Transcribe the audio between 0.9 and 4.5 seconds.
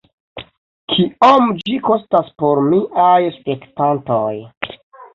Kiom ĝi kostas por miaj spektantoj?